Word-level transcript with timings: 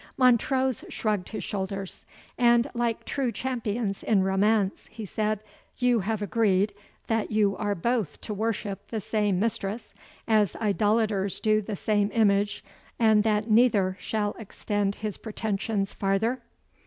Montrose 0.17 0.83
shrugged 0.89 1.29
his 1.29 1.43
shoulders. 1.43 2.05
"And, 2.35 2.67
like 2.73 3.05
true 3.05 3.31
champions 3.31 4.01
in 4.01 4.23
romance," 4.23 4.87
he 4.91 5.05
said, 5.05 5.41
"you 5.77 5.99
have 5.99 6.23
agreed, 6.23 6.73
that 7.05 7.29
you 7.29 7.55
are 7.57 7.75
both 7.75 8.19
to 8.21 8.33
worship 8.33 8.87
the 8.87 8.99
same 8.99 9.37
mistress, 9.39 9.93
as 10.27 10.55
idolaters 10.55 11.39
do 11.39 11.61
the 11.61 11.75
same 11.75 12.09
image, 12.15 12.63
and 12.97 13.23
that 13.23 13.51
neither 13.51 13.95
shall 13.99 14.33
extend 14.39 14.95
his 14.95 15.19
pretensions 15.19 15.93
farther?" 15.93 16.41